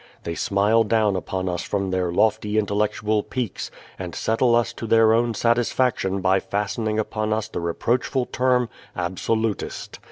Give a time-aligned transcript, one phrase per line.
[0.23, 3.69] They smile down upon us from their lofty intellectual peaks
[3.99, 9.99] and settle us to their own satisfaction by fastening upon us the reproachful term "absolutist."